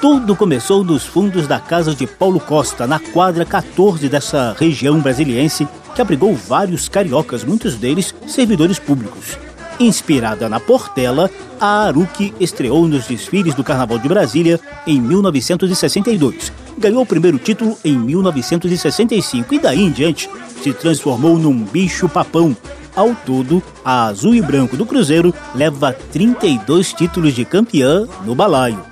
Tudo 0.00 0.36
começou 0.36 0.84
nos 0.84 1.04
fundos 1.04 1.48
da 1.48 1.58
casa 1.58 1.92
de 1.92 2.06
Paulo 2.06 2.38
Costa, 2.38 2.86
na 2.86 3.00
quadra 3.00 3.44
14 3.44 4.08
dessa 4.08 4.54
região 4.56 5.00
brasiliense, 5.00 5.66
que 5.92 6.00
abrigou 6.00 6.32
vários 6.36 6.88
cariocas, 6.88 7.42
muitos 7.42 7.74
deles 7.74 8.14
servidores 8.24 8.78
públicos. 8.78 9.36
Inspirada 9.80 10.48
na 10.48 10.60
Portela, 10.60 11.28
a 11.60 11.86
Aruque 11.86 12.32
estreou 12.38 12.86
nos 12.86 13.08
desfiles 13.08 13.54
do 13.54 13.64
Carnaval 13.64 13.98
de 13.98 14.08
Brasília 14.08 14.60
em 14.86 15.00
1962. 15.00 16.52
Ganhou 16.78 17.02
o 17.02 17.06
primeiro 17.06 17.38
título 17.38 17.76
em 17.84 17.98
1965 17.98 19.52
e 19.52 19.58
daí 19.58 19.82
em 19.82 19.90
diante 19.90 20.30
se 20.62 20.72
transformou 20.72 21.36
num 21.36 21.64
bicho-papão. 21.64 22.56
Ao 22.94 23.14
todo, 23.26 23.60
a 23.84 24.06
Azul 24.06 24.34
e 24.36 24.40
Branco 24.40 24.76
do 24.76 24.86
Cruzeiro 24.86 25.34
leva 25.56 25.92
32 25.92 26.92
títulos 26.92 27.34
de 27.34 27.44
campeã 27.44 28.06
no 28.24 28.34
balaio. 28.36 28.87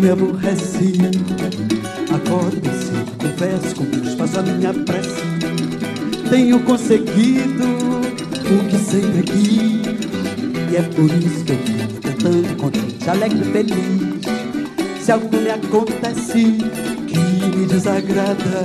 Me 0.00 0.10
aborrece. 0.10 0.92
Acordo 2.12 2.70
cedo, 2.70 3.12
confesso, 3.18 3.74
com 3.74 3.84
Deus 3.84 4.14
faço 4.14 4.40
a 4.40 4.42
minha 4.42 4.72
prece. 4.72 5.20
Tenho 6.30 6.60
conseguido 6.60 7.64
o 7.64 8.68
que 8.68 8.78
sempre 8.78 9.22
quis, 9.22 10.72
e 10.72 10.76
é 10.76 10.82
por 10.82 11.04
isso 11.04 11.44
que 11.44 11.52
eu 11.52 11.58
vivo 11.58 12.00
cantando, 12.00 12.56
contente, 12.56 13.10
alegre, 13.10 13.44
feliz. 13.52 15.04
Se 15.04 15.12
algo 15.12 15.36
me 15.36 15.50
acontece 15.50 16.56
que 17.06 17.56
me 17.56 17.66
desagrada, 17.66 18.64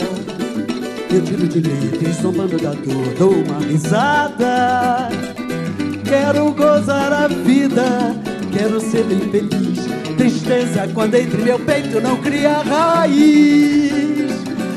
eu 1.11 1.21
tiro 1.21 1.47
de 1.47 1.59
leite, 1.59 2.21
zombando 2.21 2.57
da 2.57 2.71
dor, 2.71 3.13
dou 3.17 3.33
uma 3.33 3.59
risada. 3.59 5.09
Quero 6.03 6.51
gozar 6.51 7.11
a 7.11 7.27
vida, 7.27 8.15
quero 8.53 8.79
ser 8.79 9.03
bem 9.03 9.19
feliz. 9.31 10.04
Tristeza 10.25 10.89
quando 10.91 11.13
entre 11.13 11.39
meu 11.43 11.59
peito 11.59 12.01
não 12.01 12.17
cria 12.17 12.57
raiz. 12.57 13.91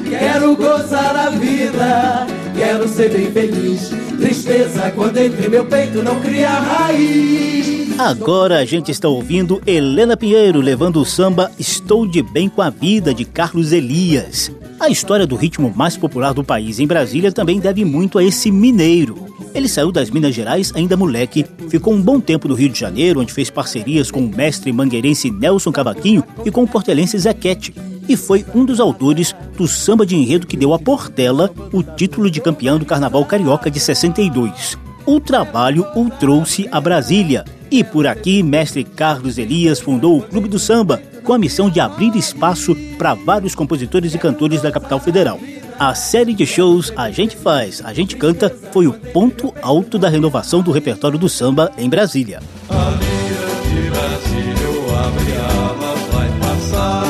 Quero 0.07 0.55
gozar 0.55 1.17
a 1.17 1.31
vida, 1.31 2.27
quero 2.55 2.87
ser 2.87 3.11
bem 3.11 3.33
feliz. 3.33 3.89
Tristeza 4.19 4.91
quando 4.91 5.17
entre 5.17 5.49
meu 5.49 5.65
peito 5.65 6.03
não 6.03 6.21
cria 6.21 6.51
raiz. 6.51 7.99
Agora 7.99 8.59
a 8.59 8.65
gente 8.67 8.91
está 8.91 9.09
ouvindo 9.09 9.63
Helena 9.67 10.19
Pinheiro 10.19 10.61
levando 10.61 11.01
o 11.01 11.07
samba 11.07 11.51
Estou 11.59 12.07
de 12.07 12.23
Bem 12.23 12.51
com 12.51 12.61
a 12.61 12.69
Vida 12.69 13.15
de 13.15 13.25
Carlos 13.25 13.73
Elias. 13.73 14.53
A 14.79 14.91
história 14.91 15.27
do 15.27 15.35
ritmo 15.35 15.73
mais 15.75 15.97
popular 15.97 16.35
do 16.35 16.45
país 16.45 16.79
em 16.79 16.87
Brasília 16.87 17.33
também 17.33 17.59
deve 17.59 17.87
muito 17.87 18.19
a 18.19 18.23
esse 18.23 18.53
mineiro. 18.53 19.28
Ele 19.55 19.69
saiu 19.69 19.91
das 19.91 20.11
Minas 20.11 20.35
Gerais 20.35 20.73
ainda 20.75 20.97
moleque, 20.97 21.45
ficou 21.69 21.95
um 21.95 22.01
bom 22.01 22.21
tempo 22.21 22.49
no 22.49 22.55
Rio 22.55 22.69
de 22.69 22.79
Janeiro, 22.79 23.21
onde 23.21 23.33
fez 23.33 23.51
parcerias 23.51 24.11
com 24.11 24.21
o 24.21 24.29
mestre 24.29 24.73
mangueirense 24.73 25.31
Nelson 25.31 25.73
Cavaquinho 25.73 26.25
e 26.45 26.51
com 26.51 26.63
o 26.63 26.69
portelense 26.69 27.19
Zequete, 27.19 27.75
e 28.09 28.17
foi 28.17 28.45
um 28.55 28.65
dos 28.65 28.81
autores 28.81 29.35
do 29.57 29.69
samba 29.69 30.07
de 30.07 30.17
enredo 30.17 30.47
que 30.47 30.57
deu 30.57 30.73
a 30.73 30.79
Portela 30.79 31.51
o 31.73 31.83
título 31.83 32.31
de 32.31 32.41
campeão 32.41 32.79
do 32.79 32.87
Carnaval 32.87 33.25
Carioca 33.25 33.71
de 33.71 33.79
62. 33.79 34.79
O 35.05 35.21
trabalho 35.21 35.87
o 35.95 36.09
trouxe 36.09 36.69
a 36.71 36.81
Brasília, 36.81 37.45
e 37.71 37.85
por 37.85 38.07
aqui, 38.07 38.43
mestre 38.43 38.83
Carlos 38.83 39.37
Elias 39.37 39.79
fundou 39.79 40.19
o 40.19 40.23
Clube 40.23 40.49
do 40.49 40.59
Samba, 40.59 41.03
com 41.29 41.35
a 41.35 41.39
missão 41.39 41.69
de 41.69 41.79
abrir 41.79 42.17
espaço 42.17 42.75
para 42.97 43.13
vários 43.13 43.55
compositores 43.55 44.15
e 44.15 44.19
cantores 44.19 44.63
da 44.63 44.73
capital 44.73 44.99
federal. 44.99 45.39
A 45.79 45.95
série 45.95 46.33
de 46.33 46.47
shows 46.47 46.91
A 46.97 47.11
Gente 47.11 47.37
Faz, 47.37 47.83
A 47.85 47.93
Gente 47.93 48.17
Canta 48.17 48.51
foi 48.73 48.87
o 48.87 48.95
ponto 48.95 49.53
alto 49.61 49.99
da 49.99 50.09
renovação 50.09 50.63
do 50.63 50.73
repertório 50.73 51.19
do 51.19 51.29
samba 51.29 51.71
em 51.77 51.87
Brasília. 51.87 52.41
A 52.71 52.89
lira 52.93 53.53
de 53.69 53.91
Brasília, 53.91 54.69
abre 55.05 55.33
ela 55.33 55.95
vai 56.11 56.31
passar. 56.41 57.05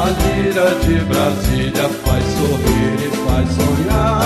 A 0.00 0.08
lira 0.22 0.70
de 0.80 1.04
Brasília 1.04 1.88
faz 2.06 2.24
sorrir 2.24 3.04
e 3.04 3.10
faz 3.18 3.48
sonhar. 3.50 4.22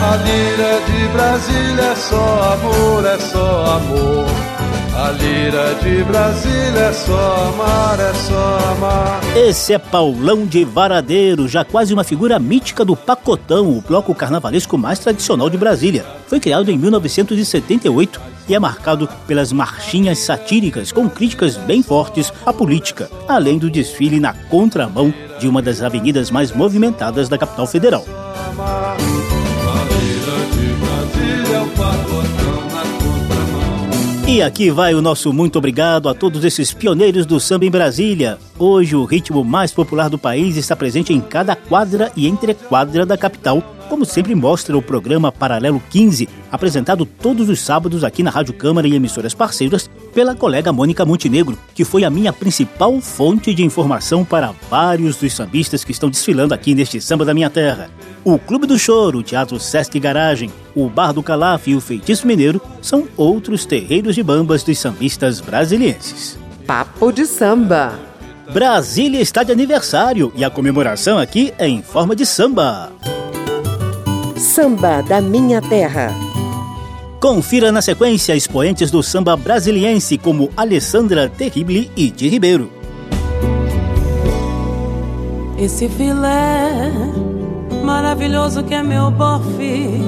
A 0.00 0.16
lira 0.16 0.80
de 0.86 1.08
Brasília 1.12 1.82
é 1.82 1.96
só 1.96 2.54
amor, 2.54 3.04
é 3.04 3.18
só 3.18 3.76
amor. 3.76 4.53
A 4.96 5.10
lira 5.10 5.74
de 5.82 6.04
Brasília 6.04 6.82
é 6.82 6.92
só 6.92 7.52
amar, 7.52 7.98
é 7.98 8.14
só 8.14 8.58
amar. 8.70 9.20
Esse 9.36 9.72
é 9.72 9.78
Paulão 9.78 10.46
de 10.46 10.64
Varadeiro, 10.64 11.48
já 11.48 11.64
quase 11.64 11.92
uma 11.92 12.04
figura 12.04 12.38
mítica 12.38 12.84
do 12.84 12.94
Pacotão, 12.94 13.76
o 13.76 13.80
bloco 13.80 14.14
carnavalesco 14.14 14.78
mais 14.78 15.00
tradicional 15.00 15.50
de 15.50 15.58
Brasília. 15.58 16.06
Foi 16.28 16.38
criado 16.38 16.70
em 16.70 16.78
1978 16.78 18.20
e 18.48 18.54
é 18.54 18.58
marcado 18.60 19.08
pelas 19.26 19.52
marchinhas 19.52 20.20
satíricas 20.20 20.92
com 20.92 21.10
críticas 21.10 21.56
bem 21.56 21.82
fortes 21.82 22.32
à 22.46 22.52
política, 22.52 23.10
além 23.26 23.58
do 23.58 23.68
desfile 23.68 24.20
na 24.20 24.32
contramão 24.32 25.12
de 25.40 25.48
uma 25.48 25.60
das 25.60 25.82
avenidas 25.82 26.30
mais 26.30 26.52
movimentadas 26.52 27.28
da 27.28 27.36
capital 27.36 27.66
federal. 27.66 28.04
E 34.26 34.40
aqui 34.40 34.70
vai 34.70 34.94
o 34.94 35.02
nosso 35.02 35.34
muito 35.34 35.58
obrigado 35.58 36.08
a 36.08 36.14
todos 36.14 36.44
esses 36.44 36.72
pioneiros 36.72 37.26
do 37.26 37.38
samba 37.38 37.66
em 37.66 37.70
Brasília. 37.70 38.38
Hoje 38.58 38.96
o 38.96 39.04
ritmo 39.04 39.44
mais 39.44 39.70
popular 39.70 40.08
do 40.08 40.16
país 40.16 40.56
está 40.56 40.74
presente 40.74 41.12
em 41.12 41.20
cada 41.20 41.54
quadra 41.54 42.10
e 42.16 42.26
entrequadra 42.26 43.04
da 43.04 43.18
capital, 43.18 43.62
como 43.84 44.04
sempre 44.04 44.34
mostra 44.34 44.76
o 44.76 44.82
programa 44.82 45.30
Paralelo 45.30 45.82
15, 45.90 46.28
apresentado 46.50 47.04
todos 47.04 47.48
os 47.48 47.60
sábados 47.60 48.04
aqui 48.04 48.22
na 48.22 48.30
Rádio 48.30 48.54
Câmara 48.54 48.88
e 48.88 48.94
emissoras 48.94 49.34
parceiras 49.34 49.88
pela 50.14 50.34
colega 50.34 50.72
Mônica 50.72 51.04
Montenegro, 51.04 51.58
que 51.74 51.84
foi 51.84 52.04
a 52.04 52.10
minha 52.10 52.32
principal 52.32 53.00
fonte 53.00 53.52
de 53.52 53.64
informação 53.64 54.24
para 54.24 54.54
vários 54.70 55.16
dos 55.16 55.32
sambistas 55.32 55.84
que 55.84 55.92
estão 55.92 56.08
desfilando 56.08 56.54
aqui 56.54 56.74
neste 56.74 57.00
samba 57.00 57.24
da 57.24 57.34
minha 57.34 57.50
terra. 57.50 57.90
O 58.24 58.38
Clube 58.38 58.66
do 58.66 58.78
Choro, 58.78 59.18
o 59.18 59.22
Teatro 59.22 59.58
Sesc 59.60 59.98
Garagem, 59.98 60.50
o 60.74 60.88
Bar 60.88 61.12
do 61.12 61.22
Calaf 61.22 61.68
e 61.68 61.74
o 61.74 61.80
Feitiço 61.80 62.26
Mineiro 62.26 62.60
são 62.80 63.06
outros 63.16 63.66
terreiros 63.66 64.14
de 64.14 64.22
bambas 64.22 64.62
dos 64.62 64.78
sambistas 64.78 65.40
brasilienses. 65.40 66.38
Papo 66.66 67.12
de 67.12 67.26
samba. 67.26 67.98
Brasília 68.52 69.20
está 69.20 69.42
de 69.42 69.52
aniversário 69.52 70.32
e 70.36 70.44
a 70.44 70.50
comemoração 70.50 71.18
aqui 71.18 71.52
é 71.58 71.66
em 71.66 71.82
forma 71.82 72.14
de 72.14 72.24
samba. 72.24 72.92
Samba 74.36 75.00
da 75.00 75.20
minha 75.20 75.62
terra. 75.62 76.12
Confira 77.20 77.70
na 77.70 77.80
sequência 77.80 78.34
expoentes 78.34 78.90
do 78.90 79.00
samba 79.00 79.36
brasiliense 79.36 80.18
como 80.18 80.50
Alessandra 80.56 81.28
Terrible 81.28 81.88
e 81.96 82.10
de 82.10 82.28
Ribeiro. 82.28 82.68
Esse 85.56 85.88
filé 85.88 86.90
maravilhoso 87.84 88.64
que 88.64 88.74
é 88.74 88.82
meu 88.82 89.08
bofe, 89.08 90.00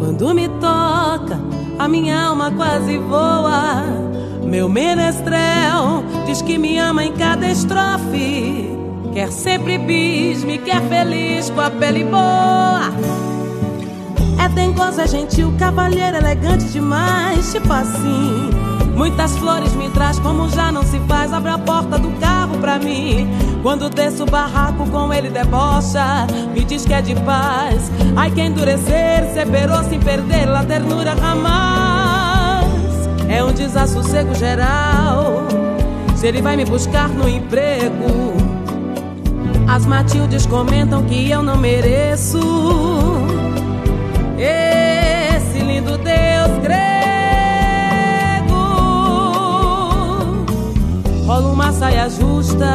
quando 0.00 0.34
me 0.34 0.48
toca, 0.48 1.40
a 1.78 1.86
minha 1.86 2.20
alma 2.20 2.50
quase 2.50 2.98
voa. 2.98 3.84
Meu 4.44 4.68
menestrel 4.68 6.02
diz 6.26 6.42
que 6.42 6.58
me 6.58 6.76
ama 6.78 7.04
em 7.04 7.12
cada 7.12 7.48
estrofe, 7.48 8.68
quer 9.12 9.30
sempre 9.30 9.78
bis, 9.78 10.42
me 10.42 10.58
quer 10.58 10.82
feliz 10.88 11.50
com 11.50 11.60
a 11.60 11.70
pele 11.70 12.02
boa. 12.02 13.33
É 14.38 14.48
dengoso, 14.48 15.00
é 15.00 15.06
gentil, 15.06 15.52
cavalheiro, 15.58 16.16
elegante 16.16 16.64
demais, 16.66 17.52
tipo 17.52 17.72
assim. 17.72 18.50
Muitas 18.96 19.36
flores 19.36 19.74
me 19.74 19.88
traz 19.90 20.18
como 20.20 20.48
já 20.48 20.70
não 20.70 20.82
se 20.84 21.00
faz. 21.00 21.32
Abre 21.32 21.50
a 21.50 21.58
porta 21.58 21.98
do 21.98 22.10
carro 22.20 22.58
pra 22.58 22.78
mim. 22.78 23.28
Quando 23.62 23.90
desço 23.90 24.22
o 24.22 24.26
barraco 24.30 24.88
com 24.88 25.12
ele 25.12 25.30
debocha, 25.30 26.26
me 26.54 26.64
diz 26.64 26.84
que 26.84 26.94
é 26.94 27.02
de 27.02 27.14
paz. 27.16 27.90
Ai, 28.16 28.30
que 28.30 28.40
endurecer, 28.40 29.32
separou 29.34 29.82
sem 29.84 29.98
perder 29.98 30.48
a 30.48 30.62
ternura 30.62 31.16
jamais. 31.16 32.64
É 33.28 33.42
um 33.42 33.52
desassossego 33.52 34.34
geral. 34.34 35.44
Se 36.14 36.28
ele 36.28 36.40
vai 36.40 36.56
me 36.56 36.64
buscar 36.64 37.08
no 37.08 37.28
emprego, 37.28 38.34
as 39.66 39.84
Matildes 39.86 40.46
comentam 40.46 41.02
que 41.04 41.30
eu 41.30 41.42
não 41.42 41.56
mereço. 41.56 42.38
Esse 44.38 45.58
lindo 45.58 45.98
Deus 45.98 46.58
grego. 46.62 46.84
Rola 51.26 51.52
uma 51.52 51.72
saia 51.72 52.08
justa 52.08 52.66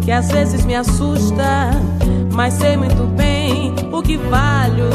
Que 0.00 0.10
às 0.10 0.30
vezes 0.30 0.64
me 0.64 0.74
assusta 0.74 1.70
Mas 2.32 2.54
sei 2.54 2.76
muito 2.76 3.04
bem 3.16 3.74
o 3.92 4.02
que 4.02 4.16
valho. 4.16 4.88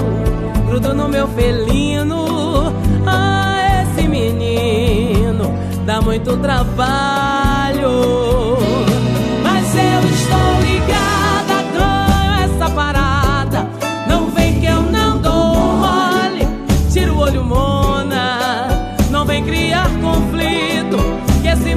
Grudo 0.68 0.94
no 0.94 1.08
meu 1.08 1.28
felino. 1.30 2.74
Ah, 3.06 3.84
esse 3.84 4.08
menino 4.08 5.54
Dá 5.86 6.02
muito 6.02 6.36
trabalho 6.38 8.47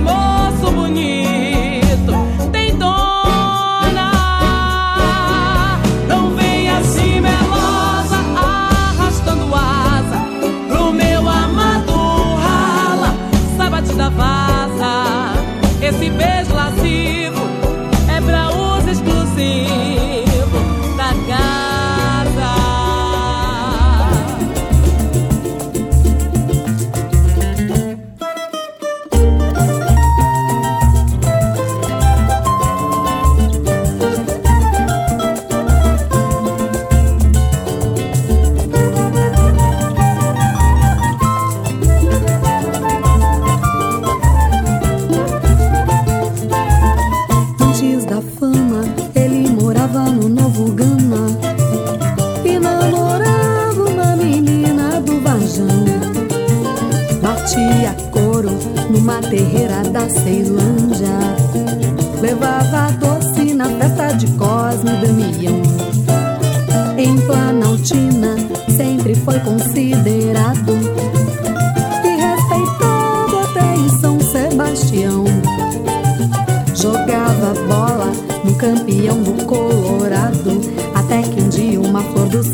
Que 0.04 0.39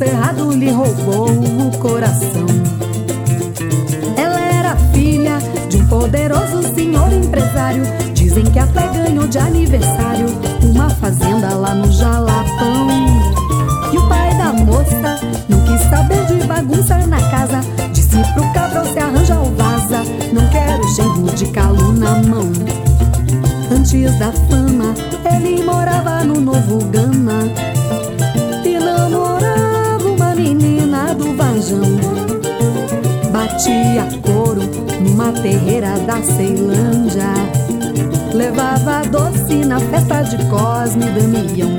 errado 0.07 0.51
lhe 0.53 0.71
roubou 0.71 1.29
o 1.29 1.79
coração. 1.79 2.47
Ela 4.17 4.41
era 4.41 4.77
filha 4.93 5.39
de 5.69 5.79
um 5.79 5.87
poderoso 5.87 6.63
senhor 6.75 7.13
empresário. 7.13 7.83
Dizem 8.15 8.45
que 8.45 8.59
até 8.59 8.87
ganhou 8.89 9.27
de 9.27 9.39
aniversário 9.39 10.27
uma 10.63 10.89
fazenda 10.91 11.55
lá 11.55 11.75
no 11.75 11.91
Jalapão. 11.91 12.89
E 13.93 13.99
o 13.99 14.09
pai 14.09 14.35
da 14.37 14.53
moça 14.53 15.21
não 15.49 15.61
quis 15.65 15.81
saber 15.89 16.25
de 16.27 16.47
bagunça 16.47 16.99
na 17.07 17.21
casa. 17.31 17.61
Disse 17.93 18.17
pro 18.35 18.53
cabral 18.53 18.85
se 18.87 18.99
arranja 18.99 19.39
o 19.39 19.55
vaza. 19.55 20.03
Não 20.33 20.49
quero 20.49 20.89
genro 20.95 21.35
de 21.35 21.47
calo 21.49 21.93
na 21.93 22.15
mão. 22.23 22.51
Antes 23.71 24.19
da 24.19 24.33
fama, 24.33 24.95
ele 25.35 25.65
morava 25.65 26.25
no 26.25 26.41
Novo 26.41 26.85
Gama 26.87 27.76
Batia 33.47 34.09
couro 34.23 34.63
numa 35.01 35.31
terreira 35.31 35.97
da 36.01 36.21
Ceilândia. 36.21 37.33
Levava 38.35 39.07
doce 39.09 39.65
na 39.65 39.79
festa 39.79 40.23
de 40.23 40.37
Cosme 40.47 41.05
Damião. 41.13 41.71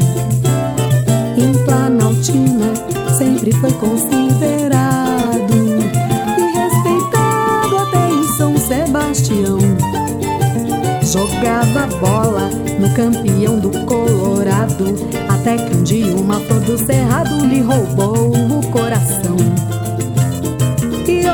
Em 1.38 1.54
Planaltina 1.66 2.74
sempre 3.18 3.52
foi 3.52 3.72
considerado 3.74 5.54
e 6.38 6.58
respeitado 6.58 7.78
até 7.80 8.10
em 8.12 8.24
São 8.38 8.58
Sebastião. 8.58 9.60
Jogava 11.04 11.88
bola 11.98 12.50
no 12.80 12.90
campeão 12.94 13.60
do 13.60 13.72
Colorado. 13.86 14.96
Até 15.28 15.58
que 15.58 15.76
um 15.76 15.84
dia 15.84 16.16
uma 16.16 16.40
flor 16.40 16.62
do 16.62 16.78
cerrado 16.78 17.46
lhe 17.46 17.60
roubou 17.60 18.32
o 18.32 18.66
coração. 18.72 19.36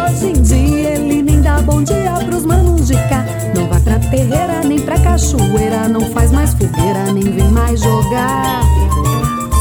Hoje 0.03 0.27
em 0.27 0.41
dia 0.41 0.89
ele 0.95 1.21
nem 1.21 1.41
dá 1.41 1.61
bom 1.61 1.81
dia 1.81 2.11
pros 2.25 2.45
manos 2.45 2.87
de 2.87 2.93
cá. 2.93 3.23
Não 3.55 3.67
vai 3.69 3.79
pra 3.79 3.99
terreira 3.99 4.61
nem 4.65 4.79
pra 4.79 4.99
cachoeira. 4.99 5.87
Não 5.87 6.01
faz 6.11 6.29
mais 6.31 6.51
fogueira, 6.51 7.11
nem 7.13 7.23
vem 7.23 7.49
mais 7.49 7.79
jogar. 7.79 8.61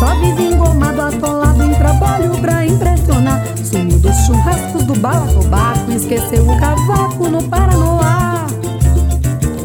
Só 0.00 0.14
vive 0.16 0.52
engomado, 0.52 1.00
atolado 1.00 1.62
em 1.62 1.72
trabalho 1.74 2.30
pra 2.40 2.66
impressionar. 2.66 3.44
Sumiu 3.62 3.98
dos 4.00 4.16
churrascos 4.26 4.82
do 4.82 4.94
balacobaco. 4.98 5.92
Esqueceu 5.92 6.44
o 6.44 6.58
cavaco 6.58 7.28
no 7.28 7.42
Paranoá. 7.44 8.46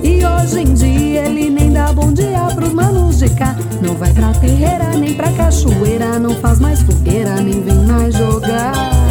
E 0.04 0.24
hoje 0.24 0.60
em 0.60 0.74
dia 0.76 1.26
ele 1.26 1.50
nem 1.50 1.72
dá 1.72 1.92
bom 1.92 2.14
dia 2.14 2.40
pros 2.54 2.72
manos 2.72 3.18
de 3.18 3.30
cá. 3.32 3.56
Não 3.82 3.96
vai 3.96 4.14
pra 4.14 4.32
terreira, 4.34 4.92
nem 4.96 5.16
pra 5.16 5.32
cachoeira. 5.32 6.20
Não 6.20 6.36
faz 6.36 6.60
mais 6.60 6.82
fogueira, 6.84 7.36
nem 7.38 7.64
vem 7.64 7.84
mais 7.86 8.14
jogar. 8.16 9.07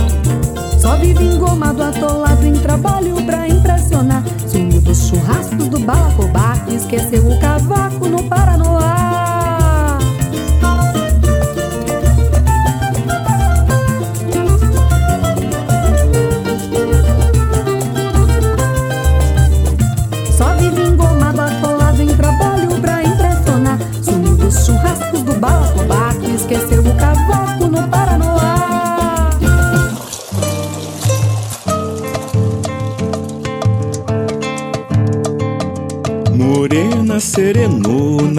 Só 0.87 0.95
vive 0.99 1.25
engomado, 1.25 1.83
atolado 1.83 2.47
em 2.47 2.53
trabalho 2.53 3.17
pra 3.27 3.49
impressionar. 3.49 4.23
Sumiu 4.47 4.81
dos 4.81 5.09
churrascos 5.09 5.67
do 5.67 5.81
balacobaco. 5.81 6.71
Esqueceu 6.71 7.29
o 7.29 7.41
cavaco 7.41 8.09
no 8.09 8.23
Paranoá. 8.29 8.76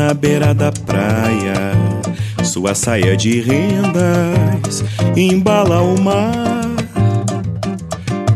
Na 0.07 0.13
beira 0.13 0.53
da 0.53 0.71
praia. 0.71 1.73
Sua 2.41 2.73
saia 2.73 3.17
de 3.17 3.41
rendas 3.41 4.81
embala 5.17 5.81
o 5.81 6.01
mar 6.01 6.65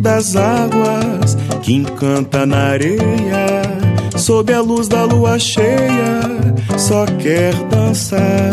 das 0.01 0.35
águas 0.35 1.37
que 1.61 1.73
encanta 1.73 2.45
na 2.45 2.71
areia. 2.71 3.61
Sob 4.17 4.53
a 4.53 4.59
luz 4.59 4.89
da 4.89 5.05
lua 5.05 5.39
cheia, 5.39 6.19
só 6.77 7.05
quer 7.05 7.53
dançar. 7.69 8.51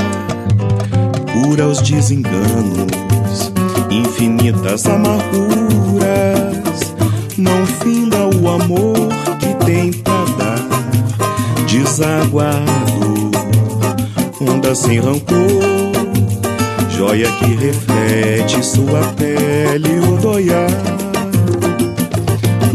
Cura 1.32 1.66
os 1.66 1.82
desenganos, 1.82 3.52
infinitas 3.90 4.86
amarguras. 4.86 5.58
Não 7.36 7.66
finda 7.66 8.28
o 8.28 8.48
amor 8.48 9.08
que 9.40 9.66
tem 9.66 9.92
pra 9.92 10.24
dar. 10.38 10.68
Desaguado, 11.66 12.87
onda 14.68 14.74
sem 14.74 15.00
rancor. 15.00 15.92
Joia 16.90 17.30
que 17.32 17.54
reflete 17.54 18.64
sua 18.64 19.00
pele 19.16 19.98
odoiar. 20.00 20.70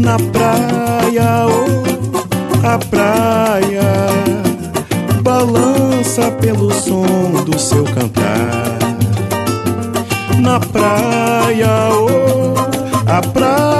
Na 0.00 0.16
praia, 0.18 1.46
oh, 1.46 2.66
a 2.66 2.78
praia 2.78 4.08
balança 5.22 6.30
pelo 6.40 6.72
som 6.72 7.44
do 7.44 7.58
seu 7.58 7.84
cantar. 7.84 8.78
Na 10.40 10.58
praia, 10.58 11.90
oh, 11.92 12.54
a 13.06 13.22
praia 13.22 13.73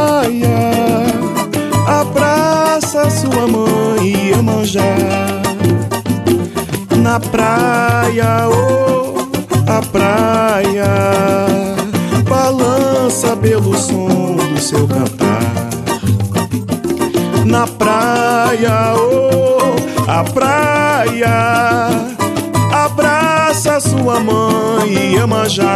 Na 7.14 7.20
praia, 7.20 8.48
oh, 8.48 9.14
a 9.70 9.80
praia 9.80 10.84
balança 12.28 13.36
pelo 13.36 13.72
som 13.78 14.34
do 14.34 14.60
seu 14.60 14.84
cantar. 14.88 15.54
Na 17.46 17.68
praia, 17.68 18.96
oh, 18.96 20.10
a 20.10 20.24
praia 20.24 21.88
abraça 22.72 23.78
sua 23.78 24.18
mãe 24.18 25.14
Iemanjá. 25.14 25.70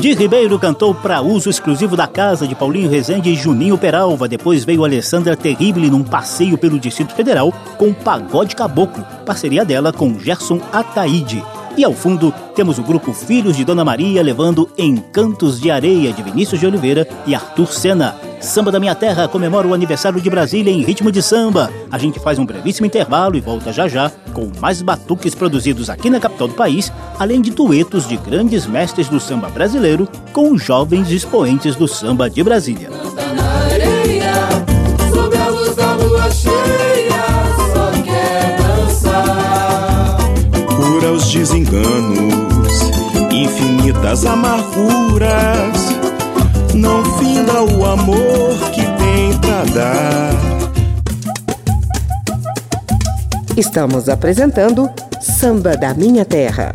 Di 0.00 0.14
Ribeiro 0.14 0.58
cantou 0.58 0.94
para 0.94 1.20
uso 1.20 1.50
exclusivo 1.50 1.94
da 1.94 2.06
casa 2.06 2.48
de 2.48 2.54
Paulinho 2.54 2.88
Rezende 2.88 3.28
e 3.28 3.36
Juninho 3.36 3.76
Peralva. 3.76 4.26
Depois 4.26 4.64
veio 4.64 4.82
Alessandra 4.82 5.36
Terrible 5.36 5.90
num 5.90 6.02
passeio 6.02 6.56
pelo 6.56 6.80
Distrito 6.80 7.14
Federal 7.14 7.52
com 7.76 7.92
Pagode 7.92 8.56
Caboclo, 8.56 9.04
parceria 9.26 9.62
dela 9.62 9.92
com 9.92 10.18
Gerson 10.18 10.58
Ataíde. 10.72 11.44
E 11.76 11.84
ao 11.84 11.92
fundo 11.92 12.32
temos 12.54 12.78
o 12.78 12.82
grupo 12.82 13.12
Filhos 13.12 13.56
de 13.56 13.64
Dona 13.64 13.84
Maria 13.84 14.22
levando 14.22 14.68
Encantos 14.76 15.60
de 15.60 15.70
Areia 15.70 16.12
de 16.12 16.22
Vinícius 16.22 16.60
de 16.60 16.66
Oliveira 16.66 17.08
e 17.26 17.34
Arthur 17.34 17.72
Sena. 17.72 18.16
Samba 18.40 18.72
da 18.72 18.80
Minha 18.80 18.94
Terra 18.94 19.28
comemora 19.28 19.68
o 19.68 19.74
aniversário 19.74 20.20
de 20.20 20.30
Brasília 20.30 20.72
em 20.72 20.82
ritmo 20.82 21.12
de 21.12 21.22
samba. 21.22 21.70
A 21.90 21.98
gente 21.98 22.18
faz 22.18 22.38
um 22.38 22.46
brevíssimo 22.46 22.86
intervalo 22.86 23.36
e 23.36 23.40
volta 23.40 23.72
já 23.72 23.86
já 23.86 24.10
com 24.32 24.50
mais 24.60 24.80
batuques 24.80 25.34
produzidos 25.34 25.90
aqui 25.90 26.08
na 26.08 26.18
capital 26.18 26.48
do 26.48 26.54
país, 26.54 26.90
além 27.18 27.40
de 27.40 27.50
duetos 27.50 28.08
de 28.08 28.16
grandes 28.16 28.66
mestres 28.66 29.08
do 29.08 29.20
samba 29.20 29.48
brasileiro 29.50 30.08
com 30.32 30.56
jovens 30.56 31.10
expoentes 31.10 31.76
do 31.76 31.86
samba 31.86 32.30
de 32.30 32.42
Brasília. 32.42 32.88
na 33.36 33.74
areia, 33.74 34.32
sob 35.12 35.36
a 35.36 35.48
luz 35.48 35.76
da 35.76 35.92
lua 35.96 36.30
cheia, 36.30 36.89
Cura 41.20 41.26
os 41.26 41.32
desenganos, 41.32 42.80
infinitas 43.30 44.24
amarguras. 44.24 45.76
Não 46.74 47.04
finda 47.18 47.62
o 47.62 47.84
amor 47.84 48.56
que 48.72 48.82
tem 48.82 49.38
pra 49.38 49.64
dar. 49.74 50.32
Estamos 53.56 54.08
apresentando 54.08 54.90
Samba 55.20 55.76
da 55.76 55.92
Minha 55.92 56.24
Terra. 56.24 56.72